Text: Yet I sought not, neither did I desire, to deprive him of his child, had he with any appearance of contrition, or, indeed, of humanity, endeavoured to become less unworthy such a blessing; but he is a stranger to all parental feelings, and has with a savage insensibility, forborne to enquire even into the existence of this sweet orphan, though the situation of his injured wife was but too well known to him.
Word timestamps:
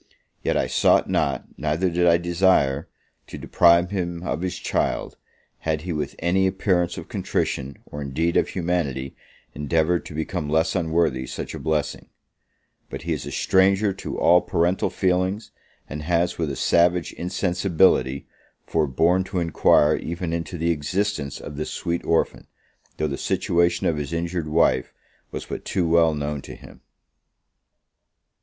Yet 0.41 0.57
I 0.57 0.65
sought 0.65 1.07
not, 1.11 1.45
neither 1.59 1.87
did 1.91 2.07
I 2.07 2.17
desire, 2.17 2.87
to 3.27 3.37
deprive 3.37 3.91
him 3.91 4.23
of 4.23 4.41
his 4.41 4.57
child, 4.57 5.15
had 5.59 5.81
he 5.81 5.93
with 5.93 6.15
any 6.17 6.47
appearance 6.47 6.97
of 6.97 7.07
contrition, 7.07 7.77
or, 7.85 8.01
indeed, 8.01 8.35
of 8.35 8.47
humanity, 8.49 9.15
endeavoured 9.53 10.03
to 10.07 10.15
become 10.15 10.49
less 10.49 10.75
unworthy 10.75 11.27
such 11.27 11.53
a 11.53 11.59
blessing; 11.59 12.09
but 12.89 13.03
he 13.03 13.13
is 13.13 13.27
a 13.27 13.31
stranger 13.31 13.93
to 13.93 14.17
all 14.17 14.41
parental 14.41 14.89
feelings, 14.89 15.51
and 15.87 16.01
has 16.01 16.35
with 16.39 16.49
a 16.49 16.55
savage 16.55 17.13
insensibility, 17.13 18.25
forborne 18.65 19.23
to 19.25 19.37
enquire 19.37 19.95
even 19.95 20.33
into 20.33 20.57
the 20.57 20.71
existence 20.71 21.39
of 21.39 21.57
this 21.57 21.69
sweet 21.69 22.03
orphan, 22.05 22.47
though 22.97 23.07
the 23.07 23.19
situation 23.19 23.85
of 23.85 23.97
his 23.97 24.13
injured 24.13 24.47
wife 24.47 24.95
was 25.29 25.45
but 25.45 25.63
too 25.63 25.87
well 25.87 26.15
known 26.15 26.41
to 26.41 26.55
him. 26.55 26.81